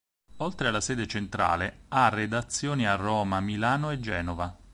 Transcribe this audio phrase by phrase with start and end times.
[0.37, 4.57] Oltre alla sede centrale, ha redazioni a Roma, Milano e Genova.